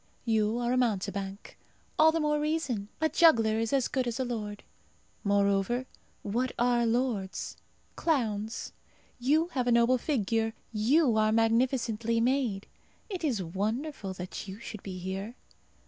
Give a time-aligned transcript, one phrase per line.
[0.25, 1.59] You are a mountebank.
[1.99, 2.87] All the more reason.
[2.99, 4.63] A juggler is as good as a lord.
[5.23, 5.85] Moreover,
[6.23, 7.55] what are lords?
[7.95, 8.73] Clowns.
[9.19, 12.65] You have a noble figure; you are magnificently made.
[13.11, 15.35] It is wonderful that you should be here.